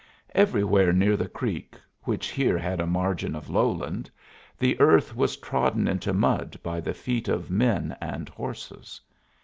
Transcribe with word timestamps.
Everywhere 0.33 0.91
near 0.91 1.15
the 1.15 1.27
creek, 1.29 1.75
which 2.05 2.29
here 2.29 2.57
had 2.57 2.79
a 2.79 2.87
margin 2.87 3.35
of 3.35 3.51
lowland, 3.51 4.09
the 4.57 4.79
earth 4.79 5.15
was 5.15 5.37
trodden 5.37 5.87
into 5.87 6.11
mud 6.11 6.59
by 6.63 6.81
the 6.81 6.95
feet 6.95 7.27
of 7.27 7.51
men 7.51 7.95
and 8.01 8.27
horses. 8.27 8.99